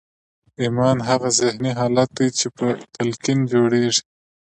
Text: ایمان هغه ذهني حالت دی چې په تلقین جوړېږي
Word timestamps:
ایمان 0.61 0.97
هغه 1.09 1.29
ذهني 1.39 1.71
حالت 1.79 2.09
دی 2.17 2.27
چې 2.39 2.47
په 2.57 2.67
تلقین 2.95 3.39
جوړېږي 3.51 4.01